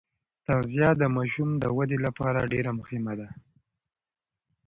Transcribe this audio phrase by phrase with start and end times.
[0.47, 3.29] تغذیه د ماشوم د ودې لپاره ډېره مهمه ده.